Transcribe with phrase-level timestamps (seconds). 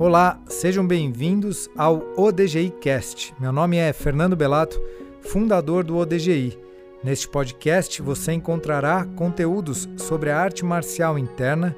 [0.00, 3.34] Olá, sejam bem-vindos ao ODGI Cast.
[3.38, 4.80] Meu nome é Fernando Belato,
[5.20, 6.58] fundador do ODGI.
[7.04, 11.76] Neste podcast você encontrará conteúdos sobre a arte marcial interna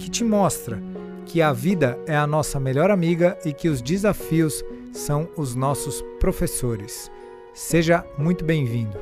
[0.00, 0.82] que te mostra
[1.24, 6.02] que a vida é a nossa melhor amiga e que os desafios são os nossos
[6.18, 7.08] professores.
[7.54, 8.98] Seja muito bem-vindo.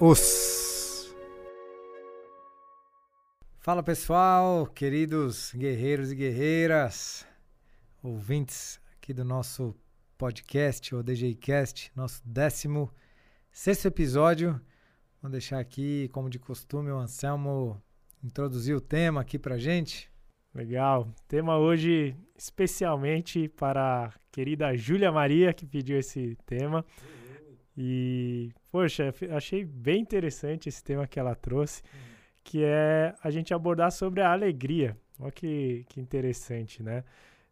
[0.00, 1.14] Os
[3.60, 7.27] Fala pessoal, queridos guerreiros e guerreiras
[8.08, 9.76] ouvintes aqui do nosso
[10.16, 12.88] podcast, o DJCast, nosso 16
[13.50, 14.58] sexto episódio.
[15.20, 17.82] Vou deixar aqui, como de costume, o Anselmo
[18.24, 20.10] introduzir o tema aqui pra gente.
[20.54, 21.12] Legal.
[21.28, 26.84] Tema hoje especialmente para a querida Júlia Maria, que pediu esse tema.
[27.76, 31.82] E, poxa, achei bem interessante esse tema que ela trouxe,
[32.42, 34.96] que é a gente abordar sobre a alegria.
[35.20, 37.04] Olha que, que interessante, né?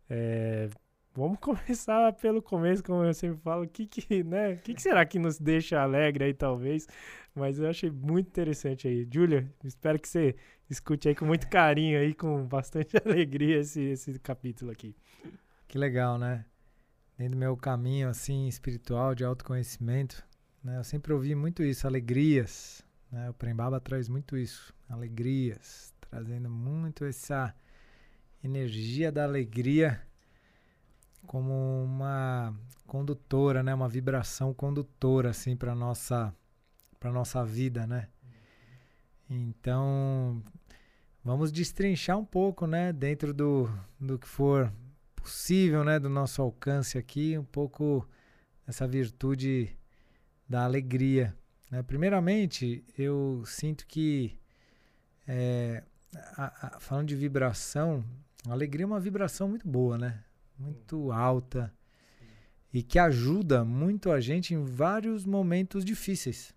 [0.08, 0.68] É,
[1.14, 3.64] vamos começar pelo começo, como eu sempre falo.
[3.64, 4.56] O que, que, né?
[4.56, 6.86] que, que será que nos deixa alegre aí, talvez?
[7.34, 9.06] Mas eu achei muito interessante aí.
[9.12, 10.36] Júlia, espero que você
[10.70, 14.94] escute aí com muito carinho aí, com bastante alegria esse, esse capítulo aqui.
[15.68, 16.44] Que legal, né?
[17.18, 20.24] Dentro do meu caminho, assim, espiritual, de autoconhecimento,
[20.62, 20.78] né?
[20.78, 23.30] Eu sempre ouvi muito isso, alegrias, né?
[23.30, 27.54] O Prembaba traz muito isso, alegrias, trazendo muito essa
[28.42, 30.00] energia da alegria
[31.26, 31.52] como
[31.84, 32.54] uma
[32.86, 33.74] condutora, né?
[33.74, 36.34] Uma vibração condutora assim para nossa
[36.98, 38.08] para nossa vida, né?
[39.28, 40.42] Então,
[41.24, 43.68] vamos destrinchar um pouco, né, dentro do,
[44.00, 44.72] do que for
[45.16, 48.08] possível, né, do nosso alcance aqui, um pouco
[48.66, 49.76] essa virtude
[50.48, 51.36] da alegria.
[51.70, 51.82] Né?
[51.82, 54.38] Primeiramente, eu sinto que,
[55.26, 55.82] é,
[56.36, 58.04] a, a, falando de vibração,
[58.48, 60.22] a alegria é uma vibração muito boa, né?
[60.58, 61.72] Muito alta
[62.76, 66.54] e que ajuda muito a gente em vários momentos difíceis.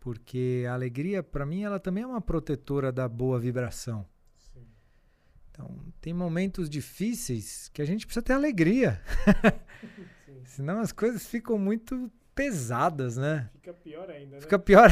[0.00, 4.04] Porque a alegria, para mim, ela também é uma protetora da boa vibração.
[4.52, 4.66] Sim.
[5.48, 9.00] Então, tem momentos difíceis que a gente precisa ter alegria.
[10.46, 13.50] Senão as coisas ficam muito pesadas, né?
[13.52, 14.40] Fica pior ainda, né?
[14.40, 14.90] Fica pior.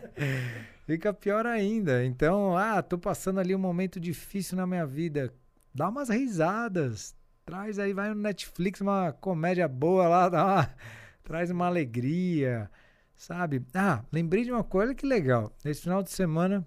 [0.90, 2.04] fica pior ainda.
[2.04, 5.32] Então, ah, tô passando ali um momento difícil na minha vida.
[5.72, 7.14] Dá umas risadas.
[7.46, 10.74] Traz aí, vai no Netflix, uma comédia boa lá, dá uma,
[11.22, 12.68] traz uma alegria,
[13.16, 13.64] sabe?
[13.72, 15.52] Ah, lembrei de uma coisa que legal.
[15.64, 16.66] Esse final de semana,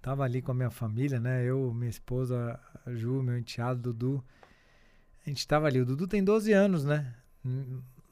[0.00, 1.44] tava ali com a minha família, né?
[1.44, 4.24] Eu, minha esposa, a Ju, meu enteado, Dudu.
[5.26, 5.80] A gente tava ali.
[5.80, 7.14] O Dudu tem 12 anos, né?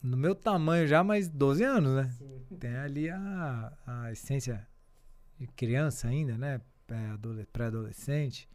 [0.02, 2.10] No meu tamanho já, mas 12 anos, né?
[2.18, 2.56] Sim.
[2.58, 4.69] Tem ali a, a essência
[5.48, 6.60] criança ainda, né?
[7.52, 8.48] Pré-adolescente.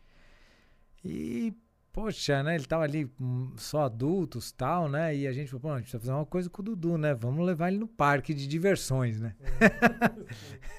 [1.03, 1.53] E,
[1.93, 2.55] poxa, né?
[2.55, 5.15] Ele tava ali hum, só adultos tal, né?
[5.15, 7.13] E a gente falou, pô, a gente precisa fazer uma coisa com o Dudu, né?
[7.13, 9.35] Vamos levar ele no parque de diversões, né?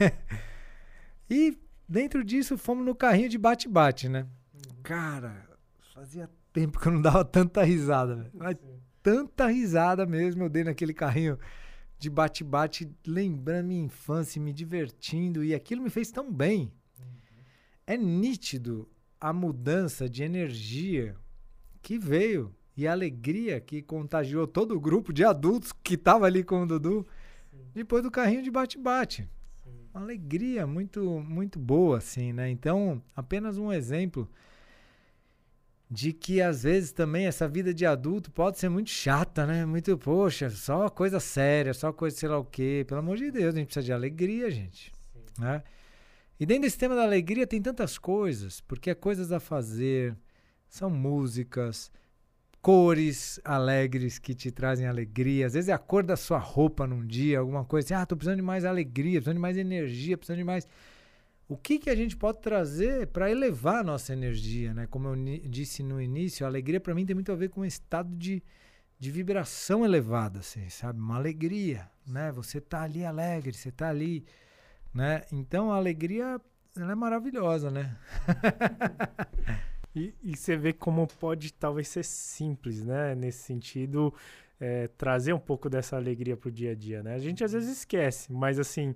[0.00, 0.12] É.
[1.30, 1.58] e
[1.88, 4.26] dentro disso fomos no carrinho de bate-bate, né?
[4.54, 4.82] Uhum.
[4.82, 5.46] Cara,
[5.94, 8.30] fazia tempo que eu não dava tanta risada, velho.
[8.34, 8.56] Mas
[9.02, 11.38] tanta risada mesmo eu dei naquele carrinho
[11.98, 16.72] de bate-bate, lembrando minha infância, me divertindo, e aquilo me fez tão bem.
[16.98, 17.06] Uhum.
[17.86, 18.88] É nítido
[19.20, 21.16] a mudança de energia
[21.80, 26.44] que veio e a alegria que contagiou todo o grupo de adultos que estava ali
[26.44, 27.06] com o Dudu
[27.50, 27.58] Sim.
[27.72, 29.26] depois do carrinho de bate-bate.
[29.94, 32.50] Uma alegria muito muito boa assim, né?
[32.50, 34.28] Então, apenas um exemplo
[35.90, 39.64] de que às vezes também essa vida de adulto pode ser muito chata, né?
[39.64, 42.84] Muito, poxa, só coisa séria, só coisa sei lá o quê.
[42.88, 44.92] Pelo amor de Deus, a gente precisa de alegria, gente.
[45.38, 45.62] Né?
[46.38, 50.16] E dentro desse tema da alegria tem tantas coisas, porque é coisas a fazer,
[50.68, 51.90] são músicas,
[52.60, 55.46] cores alegres que te trazem alegria.
[55.46, 58.16] Às vezes é a cor da sua roupa num dia, alguma coisa assim, ah, tô
[58.16, 60.66] precisando de mais alegria, precisando de mais energia, precisando de mais.
[61.48, 64.86] O que, que a gente pode trazer para elevar a nossa energia, né?
[64.90, 65.16] Como eu
[65.48, 68.42] disse no início, a alegria para mim tem muito a ver com um estado de,
[68.98, 70.98] de vibração elevada, assim, sabe?
[70.98, 72.32] Uma alegria, né?
[72.32, 74.26] Você tá ali alegre, você tá ali
[74.96, 75.22] né?
[75.30, 76.40] Então a alegria
[76.74, 77.96] ela é maravilhosa, né?
[79.94, 83.14] e, e, você vê como pode talvez ser simples, né?
[83.14, 84.12] Nesse sentido,
[84.58, 87.14] é, trazer um pouco dessa alegria para o dia a dia, né?
[87.14, 88.94] A gente às vezes esquece, mas assim,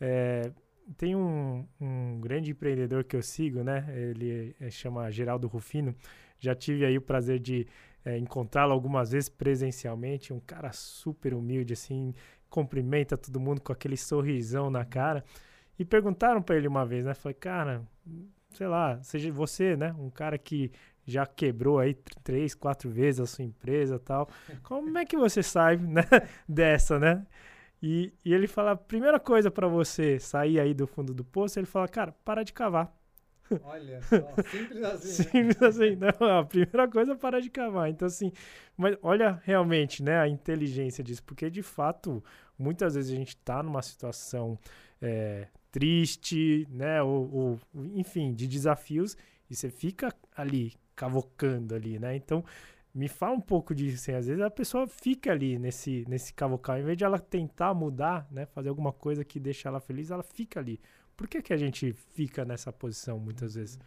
[0.00, 0.50] é,
[0.96, 3.86] tem um, um, grande empreendedor que eu sigo, né?
[3.88, 5.94] Ele é, chama Geraldo Rufino.
[6.38, 7.66] Já tive aí o prazer de
[8.04, 10.32] é, encontrá-lo algumas vezes presencialmente.
[10.32, 12.14] Um cara super humilde, assim,
[12.50, 15.24] cumprimenta todo mundo com aquele sorrisão na cara.
[15.78, 17.14] E perguntaram para ele uma vez, né?
[17.14, 17.82] Falei, cara,
[18.50, 19.94] sei lá, seja você, né?
[19.98, 20.70] Um cara que
[21.04, 24.28] já quebrou aí três, quatro vezes a sua empresa tal.
[24.62, 26.04] Como é que você sai né,
[26.48, 27.26] dessa, né?
[27.82, 31.58] E, e ele fala, a primeira coisa para você sair aí do fundo do poço,
[31.58, 32.94] ele fala, cara, para de cavar.
[33.64, 35.08] Olha só, simples assim.
[35.08, 35.30] Né?
[35.30, 35.96] simples assim.
[35.96, 37.90] Não, a primeira coisa é parar de cavar.
[37.90, 38.32] Então, assim,
[38.76, 42.22] mas olha realmente, né, a inteligência disso, porque de fato,
[42.58, 44.58] muitas vezes a gente está numa situação
[45.00, 47.60] é, triste, né, ou, ou,
[47.94, 49.16] enfim, de desafios,
[49.50, 52.14] e você fica ali, cavocando ali, né?
[52.14, 52.44] Então,
[52.94, 56.78] me fala um pouco disso, assim, às vezes a pessoa fica ali nesse, nesse cavocar,
[56.78, 60.22] em vez de ela tentar mudar, né, fazer alguma coisa que deixa ela feliz, ela
[60.22, 60.78] fica ali.
[61.16, 63.78] Por que, que a gente fica nessa posição muitas vezes?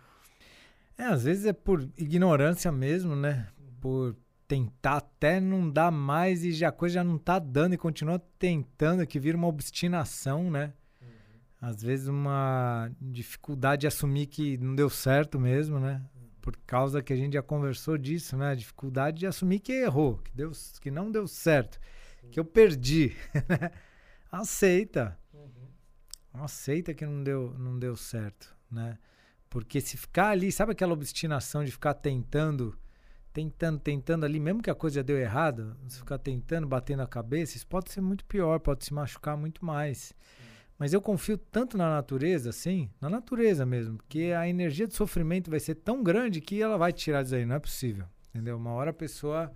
[0.98, 3.50] É, às vezes é por ignorância mesmo, né?
[3.82, 4.16] Por
[4.48, 8.20] tentar até não dar mais e já a coisa já não tá dando e continua
[8.40, 10.74] tentando, que vira uma obstinação, né?
[11.02, 11.08] Uhum.
[11.62, 16.02] Às vezes uma dificuldade de assumir que não deu certo mesmo, né?
[16.46, 18.52] Por causa que a gente já conversou disso, né?
[18.52, 21.80] A dificuldade de assumir que errou, que, deu, que não deu certo,
[22.22, 22.30] Sim.
[22.30, 23.16] que eu perdi.
[23.50, 23.72] Né?
[24.32, 25.18] Aceita.
[25.34, 26.44] Uhum.
[26.44, 29.00] Aceita que não deu, não deu certo, né?
[29.50, 32.78] Porque se ficar ali, sabe aquela obstinação de ficar tentando
[33.34, 37.08] tentando, tentando ali, mesmo que a coisa já deu errado, você ficar tentando, batendo a
[37.08, 40.14] cabeça, isso pode ser muito pior, pode se machucar muito mais.
[40.78, 45.50] Mas eu confio tanto na natureza, assim, na natureza mesmo, que a energia de sofrimento
[45.50, 48.06] vai ser tão grande que ela vai tirar disso aí, não é possível.
[48.30, 48.58] Entendeu?
[48.58, 49.52] Uma hora a pessoa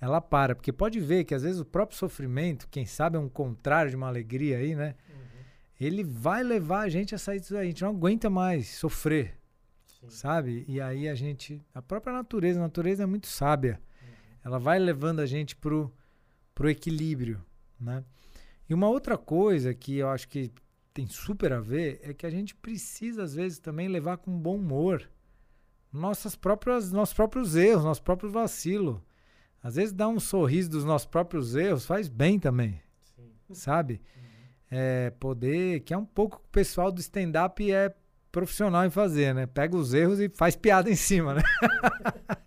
[0.00, 3.28] ela para, porque pode ver que às vezes o próprio sofrimento, quem sabe é um
[3.28, 4.94] contrário de uma alegria aí, né?
[5.08, 5.44] Uhum.
[5.80, 9.38] Ele vai levar a gente a sair disso aí, a gente não aguenta mais sofrer
[10.08, 10.64] sabe?
[10.68, 13.80] E aí a gente, a própria natureza, a natureza é muito sábia.
[14.02, 14.08] Uhum.
[14.44, 15.92] Ela vai levando a gente pro,
[16.54, 17.44] pro equilíbrio,
[17.80, 18.04] né?
[18.68, 20.50] E uma outra coisa que eu acho que
[20.92, 24.56] tem super a ver é que a gente precisa às vezes também levar com bom
[24.56, 25.08] humor
[25.92, 29.04] nossas próprias nossos próprios erros, nosso próprio vacilo.
[29.62, 32.80] Às vezes dar um sorriso dos nossos próprios erros faz bem também.
[33.14, 33.32] Sim.
[33.52, 33.94] Sabe?
[33.94, 34.22] Uhum.
[34.70, 37.94] É, poder, que é um pouco o pessoal do stand-up é
[38.36, 39.46] profissional em fazer, né?
[39.46, 41.42] Pega os erros e faz piada em cima, né?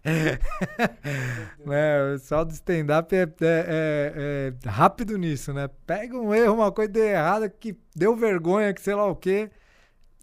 [1.65, 2.03] né?
[2.03, 5.67] O pessoal do stand-up é, é, é, é, rápido nisso, né?
[5.87, 9.49] Pega um erro, uma coisa deu errada, que deu vergonha, que sei lá o quê,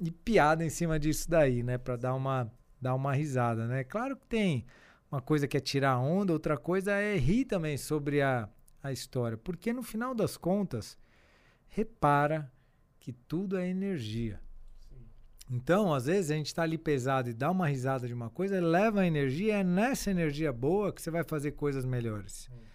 [0.00, 1.78] e piada em cima disso daí, né?
[1.78, 2.48] Pra dar uma,
[2.80, 3.82] dar uma risada, né?
[3.82, 4.64] Claro que tem
[5.10, 8.48] uma coisa que é tirar onda, outra coisa é rir também sobre a,
[8.80, 9.36] a história.
[9.36, 10.96] Porque no final das contas,
[11.66, 12.52] repara
[13.00, 14.45] que tudo é energia.
[15.48, 18.60] Então, às vezes, a gente está ali pesado e dá uma risada de uma coisa,
[18.60, 22.48] leva a energia, é nessa energia boa que você vai fazer coisas melhores.
[22.48, 22.66] Uhum.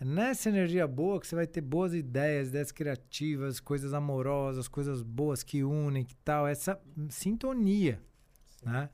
[0.00, 5.02] É nessa energia boa que você vai ter boas ideias, ideias criativas, coisas amorosas, coisas
[5.02, 8.00] boas que unem, que tal, essa sintonia,
[8.48, 8.66] Sim.
[8.66, 8.90] né?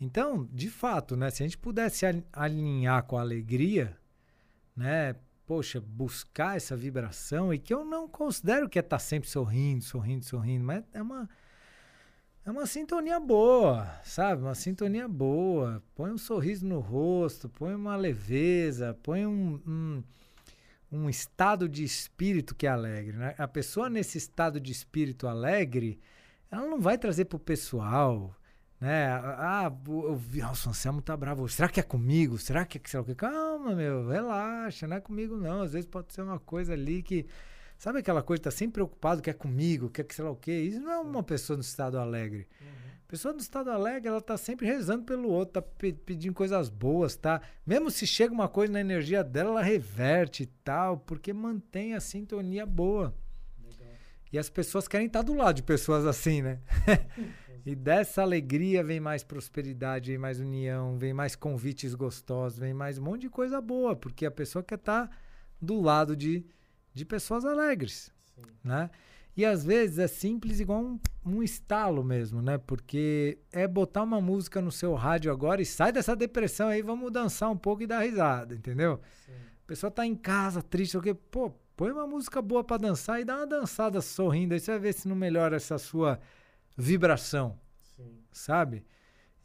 [0.00, 3.96] Então, de fato, né, se a gente pudesse alinhar com a alegria,
[4.76, 9.28] né, poxa, buscar essa vibração e que eu não considero que é estar tá sempre
[9.28, 11.28] sorrindo, sorrindo, sorrindo, mas é uma
[12.44, 14.42] é uma sintonia boa, sabe?
[14.42, 15.82] Uma sintonia boa.
[15.94, 20.02] Põe um sorriso no rosto, põe uma leveza, põe um, um,
[20.90, 23.16] um estado de espírito que é alegre.
[23.16, 23.34] Né?
[23.38, 26.00] A pessoa nesse estado de espírito alegre,
[26.50, 28.34] ela não vai trazer pro pessoal,
[28.80, 29.08] né?
[29.10, 30.18] Ah, o,
[30.68, 31.48] Anselmo tá bravo.
[31.48, 32.38] Será que é comigo?
[32.38, 33.14] Será que é que?
[33.14, 35.62] Calma, meu, relaxa, não é comigo não.
[35.62, 37.26] Às vezes pode ser uma coisa ali que
[37.78, 40.50] Sabe aquela coisa, tá sempre preocupado, quer comigo, quer que sei lá o quê?
[40.50, 42.48] Isso não é uma pessoa no estado alegre.
[42.60, 42.88] Uhum.
[43.06, 47.14] Pessoa no estado alegre, ela tá sempre rezando pelo outro, tá pe pedindo coisas boas,
[47.14, 47.40] tá?
[47.64, 52.00] Mesmo se chega uma coisa na energia dela, ela reverte e tal, porque mantém a
[52.00, 53.14] sintonia boa.
[53.64, 53.94] Legal.
[54.32, 56.58] E as pessoas querem estar do lado de pessoas assim, né?
[57.64, 62.98] e dessa alegria vem mais prosperidade, vem mais união, vem mais convites gostosos, vem mais
[62.98, 65.08] um monte de coisa boa, porque a pessoa quer estar
[65.62, 66.44] do lado de
[66.98, 68.42] de pessoas alegres, Sim.
[68.62, 68.90] né?
[69.36, 72.58] E às vezes é simples igual um, um estalo mesmo, né?
[72.58, 77.12] Porque é botar uma música no seu rádio agora e sai dessa depressão aí, vamos
[77.12, 79.00] dançar um pouco e dar risada, entendeu?
[79.24, 79.32] Sim.
[79.32, 81.14] A pessoa tá em casa, triste, o quê?
[81.14, 84.80] Pô, põe uma música boa para dançar e dá uma dançada sorrindo, aí você vai
[84.80, 86.18] ver se não melhora essa sua
[86.76, 87.56] vibração,
[87.96, 88.18] Sim.
[88.32, 88.84] sabe?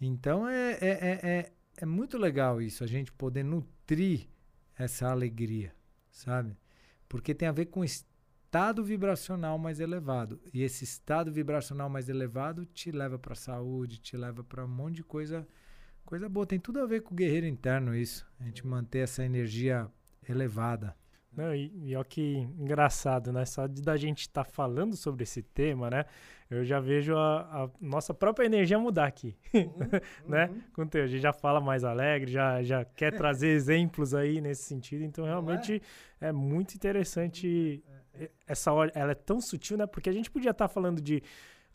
[0.01, 4.27] Então é, é, é, é, é muito legal isso, a gente poder nutrir
[4.75, 5.71] essa alegria,
[6.09, 6.57] sabe?
[7.13, 10.41] Porque tem a ver com estado vibracional mais elevado.
[10.51, 14.67] E esse estado vibracional mais elevado te leva para a saúde, te leva para um
[14.67, 15.47] monte de coisa,
[16.03, 16.47] coisa boa.
[16.47, 18.25] Tem tudo a ver com o guerreiro interno isso.
[18.39, 19.87] A gente manter essa energia
[20.27, 20.95] elevada.
[21.35, 23.45] Não, e, e olha que engraçado, né?
[23.45, 26.05] Só de da gente estar tá falando sobre esse tema, né?
[26.49, 29.73] Eu já vejo a, a nossa própria energia mudar aqui, uhum,
[30.29, 30.49] né?
[30.75, 30.87] Uhum.
[30.87, 35.03] Com a gente já fala mais alegre, já, já quer trazer exemplos aí nesse sentido.
[35.03, 35.81] Então, realmente
[36.21, 36.27] é?
[36.27, 36.31] é?
[36.31, 38.31] muito interessante é, é.
[38.47, 38.91] essa hora.
[38.93, 39.87] Ela é tão sutil, né?
[39.87, 41.23] Porque a gente podia estar tá falando de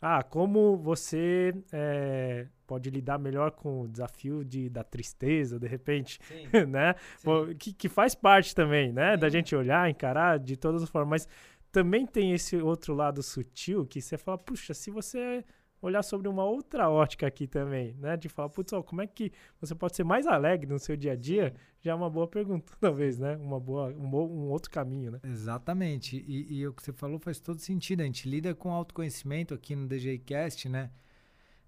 [0.01, 6.19] ah, como você é, pode lidar melhor com o desafio de, da tristeza, de repente,
[6.67, 6.95] né?
[7.17, 7.55] Sim.
[7.57, 9.13] Que, que faz parte também, né?
[9.13, 9.19] Sim.
[9.19, 11.25] Da gente olhar, encarar de todas as formas.
[11.25, 11.27] Mas
[11.71, 15.43] também tem esse outro lado sutil que você fala, puxa, se você
[15.81, 18.17] olhar sobre uma outra ótica aqui também, né?
[18.17, 21.13] De falar, putz, ó, como é que você pode ser mais alegre no seu dia
[21.13, 21.53] a dia?
[21.81, 23.37] Já é uma boa pergunta, talvez, né?
[23.37, 25.19] Uma boa, um, um outro caminho, né?
[25.23, 26.17] Exatamente.
[26.27, 28.01] E, e, o que você falou faz todo sentido.
[28.01, 30.91] A gente lida com autoconhecimento aqui no DJCast, né?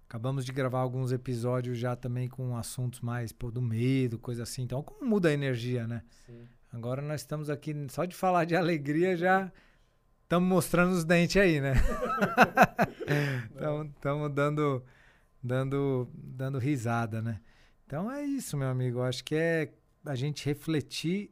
[0.08, 4.62] Acabamos de gravar alguns episódios já também com assuntos mais pô, do medo, coisa assim.
[4.62, 6.02] Então, como muda a energia, né?
[6.26, 6.46] Sim.
[6.70, 9.50] Agora nós estamos aqui, só de falar de alegria já
[10.24, 11.74] estamos mostrando os dentes aí, né?
[13.94, 14.82] Estamos dando,
[15.42, 17.40] dando, dando risada, né?
[17.86, 18.98] Então é isso, meu amigo.
[18.98, 19.72] Eu acho que é
[20.04, 21.30] a gente refletir,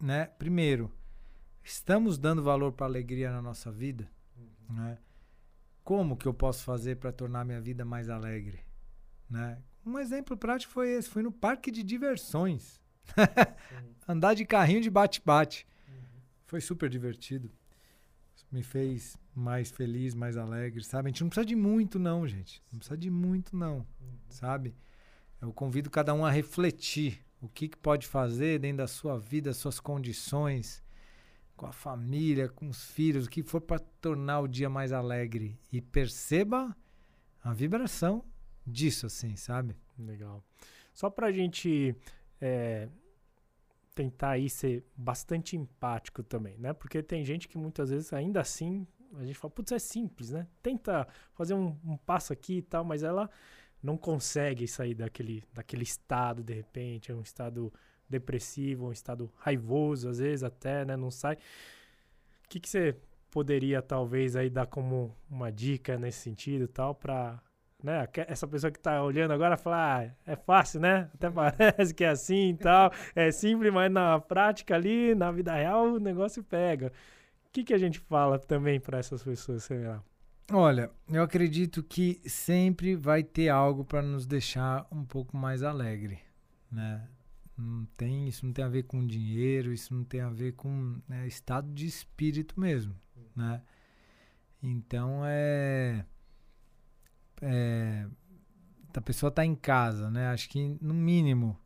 [0.00, 0.26] né?
[0.26, 0.90] Primeiro,
[1.62, 4.76] estamos dando valor para a alegria na nossa vida, uhum.
[4.76, 4.98] né?
[5.84, 8.60] Como que eu posso fazer para tornar minha vida mais alegre,
[9.28, 9.58] né?
[9.84, 12.80] Um exemplo prático foi esse, fui no parque de diversões.
[14.06, 15.66] Andar de carrinho de bate-bate.
[15.88, 16.20] Uhum.
[16.46, 17.50] Foi super divertido
[18.50, 21.08] me fez mais feliz, mais alegre, sabe?
[21.08, 22.62] A gente não precisa de muito, não, gente.
[22.72, 24.18] Não precisa de muito, não, uhum.
[24.28, 24.74] sabe?
[25.40, 29.52] Eu convido cada um a refletir o que, que pode fazer dentro da sua vida,
[29.52, 30.82] suas condições,
[31.56, 35.58] com a família, com os filhos, o que for para tornar o dia mais alegre.
[35.72, 36.76] E perceba
[37.42, 38.24] a vibração
[38.66, 39.76] disso, assim, sabe?
[39.98, 40.42] Legal.
[40.92, 41.94] Só para a gente
[42.40, 42.88] é,
[43.98, 46.72] tentar aí ser bastante empático também, né?
[46.72, 48.86] Porque tem gente que muitas vezes ainda assim
[49.16, 50.46] a gente fala, putz, é simples, né?
[50.62, 53.28] Tenta fazer um, um, passo aqui e tal, mas ela
[53.82, 57.72] não consegue sair daquele, daquele estado de repente, é um estado
[58.08, 60.96] depressivo, um estado raivoso, às vezes até, né?
[60.96, 61.34] Não sai.
[62.44, 62.94] O que, que você
[63.32, 67.42] poderia talvez aí dar como uma dica nesse sentido tal para
[67.82, 68.06] né?
[68.26, 71.10] Essa pessoa que está olhando agora fala, ah, é fácil, né?
[71.14, 75.54] Até parece que é assim e tal, é simples, mas na prática ali, na vida
[75.54, 76.88] real, o negócio pega.
[76.88, 79.68] O que, que a gente fala também para essas pessoas?
[80.52, 86.20] Olha, eu acredito que sempre vai ter algo para nos deixar um pouco mais alegre,
[86.70, 87.06] né?
[87.56, 91.00] Não tem, isso não tem a ver com dinheiro, isso não tem a ver com
[91.08, 92.94] né, estado de espírito mesmo,
[93.34, 93.60] né?
[94.62, 96.04] Então é
[97.40, 98.06] é,
[98.94, 100.28] a pessoa está em casa, né?
[100.28, 101.58] Acho que no mínimo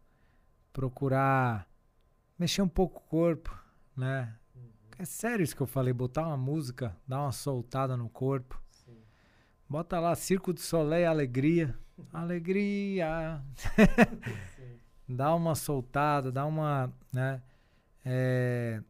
[0.73, 1.67] procurar
[2.38, 3.57] mexer um pouco o corpo,
[3.97, 4.37] né?
[4.55, 4.62] Uhum.
[4.99, 8.61] É sério isso que eu falei, botar uma música, dar uma soltada no corpo.
[8.71, 8.99] Sim.
[9.69, 11.79] Bota lá Circo de Soleil Alegria.
[12.12, 13.43] Alegria.
[15.09, 17.43] dá uma soltada, dá uma, né?
[18.05, 18.83] É,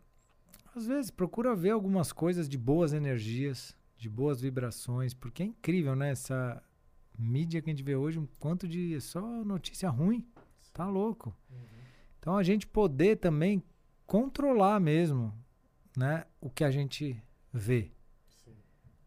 [0.75, 5.95] às vezes procura ver algumas coisas de boas energias, de boas vibrações, porque é incrível,
[5.95, 6.11] né?
[6.11, 6.63] Essa
[7.19, 10.27] mídia que a gente vê hoje, um quanto de só notícia ruim.
[10.73, 11.37] Tá louco.
[11.51, 11.59] Uhum.
[12.19, 13.63] Então a gente poder também
[14.07, 15.35] controlar mesmo,
[15.97, 17.93] né, o que a gente vê.
[18.45, 18.55] Sim.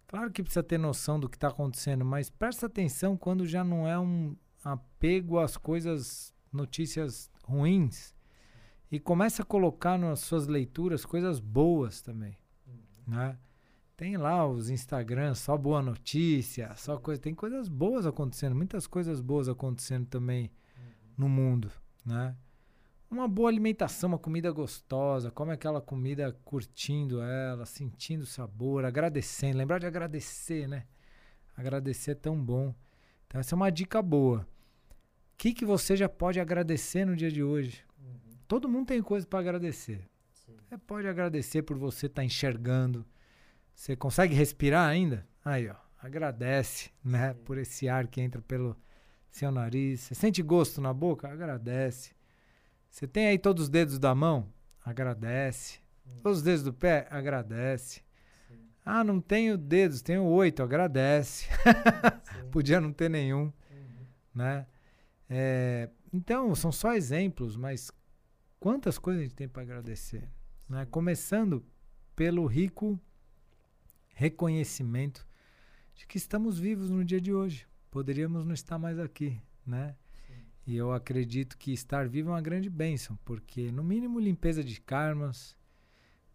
[0.08, 3.88] Claro que precisa ter noção do que está acontecendo, mas presta atenção quando já não
[3.88, 8.14] é um apego às coisas, notícias ruins.
[8.92, 13.16] E começa a colocar nas suas leituras coisas boas também, uhum.
[13.16, 13.38] né?
[13.98, 17.22] Tem lá os Instagrams, só boa notícia, só coisa.
[17.22, 20.92] Tem coisas boas acontecendo, muitas coisas boas acontecendo também uhum.
[21.18, 21.72] no mundo,
[22.06, 22.36] né?
[23.10, 29.58] Uma boa alimentação, uma comida gostosa, come aquela comida curtindo ela, sentindo o sabor, agradecendo.
[29.58, 30.86] Lembrar de agradecer, né?
[31.56, 32.76] Agradecer é tão bom.
[33.28, 34.40] Então, essa é uma dica boa.
[34.40, 37.82] O que, que você já pode agradecer no dia de hoje?
[37.98, 38.38] Uhum.
[38.48, 40.02] Todo mundo tem coisa para agradecer.
[40.34, 40.58] Sim.
[40.68, 43.06] Você pode agradecer por você estar tá enxergando,
[43.76, 45.28] você consegue respirar ainda?
[45.44, 45.76] Aí, ó.
[46.00, 47.34] Agradece, né?
[47.34, 47.40] Sim.
[47.44, 48.76] Por esse ar que entra pelo
[49.30, 50.02] seu nariz.
[50.02, 51.28] Você sente gosto na boca?
[51.28, 52.14] Agradece.
[52.90, 54.48] Você tem aí todos os dedos da mão?
[54.84, 55.80] Agradece.
[56.08, 56.20] Hum.
[56.24, 57.08] Todos os dedos do pé?
[57.10, 58.02] Agradece.
[58.48, 58.56] Sim.
[58.86, 60.64] Ah, não tenho dedos, tenho oito.
[60.64, 61.48] Agradece.
[62.52, 64.06] Podia não ter nenhum, uhum.
[64.34, 64.66] né?
[65.30, 67.92] É, então, são só exemplos, mas
[68.60, 70.30] quantas coisas a gente tem para agradecer?
[70.70, 70.86] Né?
[70.86, 71.66] Começando
[72.16, 73.00] pelo rico
[74.16, 75.28] reconhecimento
[75.94, 77.68] de que estamos vivos no dia de hoje.
[77.92, 79.96] Poderíamos não estar mais aqui, né?
[80.26, 80.34] Sim.
[80.66, 84.80] E eu acredito que estar vivo é uma grande bênção, porque no mínimo limpeza de
[84.82, 85.56] karmas,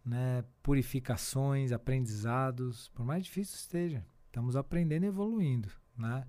[0.05, 4.05] né, purificações, aprendizados, por mais difícil esteja.
[4.27, 6.25] Estamos aprendendo e evoluindo, né?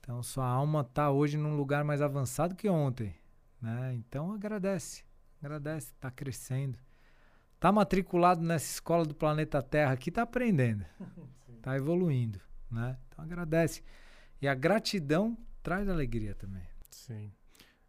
[0.00, 3.14] Então sua alma está hoje num lugar mais avançado que ontem,
[3.60, 3.92] né?
[3.94, 5.04] Então agradece,
[5.42, 6.78] agradece, está crescendo.
[7.56, 10.84] Está matriculado nessa escola do planeta Terra aqui, está aprendendo,
[11.56, 12.38] está evoluindo,
[12.70, 12.96] né?
[13.08, 13.82] Então agradece.
[14.40, 16.62] E a gratidão traz alegria também.
[16.90, 17.32] Sim.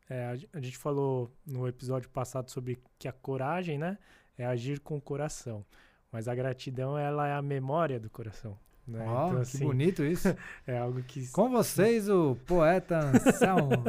[0.09, 3.97] É, a, a gente falou no episódio passado sobre que a coragem, né,
[4.37, 5.65] é agir com o coração.
[6.09, 8.57] Mas a gratidão, ela é a memória do coração.
[8.87, 9.05] Né?
[9.05, 10.33] Oh, então, assim, que bonito isso.
[10.65, 11.29] é algo que.
[11.31, 13.83] Com vocês, o poeta Anselmo.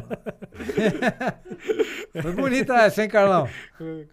[2.21, 3.49] foi bonita essa, hein, Carlão?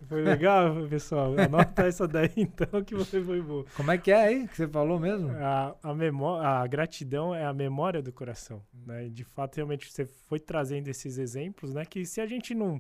[0.07, 1.33] Foi legal, pessoal.
[1.39, 3.65] Anota essa daí, então, que você foi boa.
[3.75, 5.31] Como é que é aí que você falou mesmo?
[5.31, 8.61] A, a, memória, a gratidão é a memória do coração.
[8.85, 9.09] Né?
[9.09, 11.83] De fato, realmente, você foi trazendo esses exemplos, né?
[11.83, 12.79] Que se a gente não,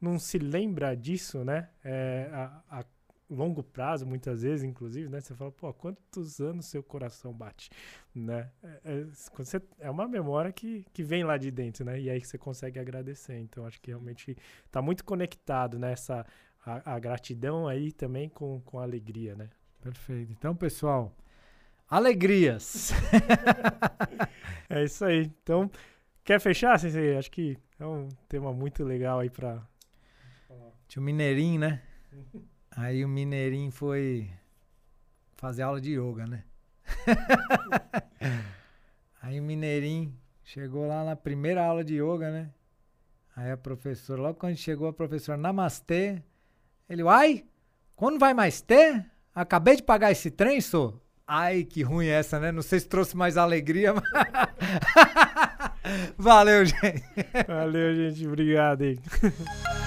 [0.00, 1.68] não se lembra disso, né?
[1.84, 2.67] É, a
[3.38, 5.20] longo prazo, muitas vezes, inclusive, né?
[5.20, 7.70] Você fala, pô, quantos anos seu coração bate,
[8.14, 8.50] né?
[8.62, 9.04] É, é,
[9.36, 12.00] você, é uma memória que, que vem lá de dentro, né?
[12.00, 13.38] E aí você consegue agradecer.
[13.38, 16.26] Então, acho que realmente está muito conectado nessa
[16.66, 19.48] a, a, gratidão aí também com, com a alegria, né?
[19.80, 20.32] Perfeito.
[20.32, 21.14] Então, pessoal,
[21.88, 22.92] alegrias.
[24.68, 25.30] é isso aí.
[25.42, 25.70] Então,
[26.24, 27.16] quer fechar, Sensei?
[27.16, 29.62] Acho que é um tema muito legal aí para
[30.88, 31.82] Tinha o Mineirinho, né?
[32.70, 34.30] Aí o Mineirinho foi
[35.36, 36.44] fazer aula de yoga, né?
[39.20, 42.50] Aí o Mineirinho chegou lá na primeira aula de yoga, né?
[43.36, 46.22] Aí a professora, logo quando chegou a professora, namastê,
[46.88, 47.44] ele, ai,
[47.94, 49.04] quando vai mais ter?
[49.34, 51.00] Acabei de pagar esse trem, sou.
[51.26, 52.50] Ai, que ruim essa, né?
[52.50, 54.04] Não sei se trouxe mais alegria, mas...
[56.16, 57.04] Valeu, gente.
[57.46, 58.26] Valeu, gente.
[58.26, 58.98] Obrigado aí.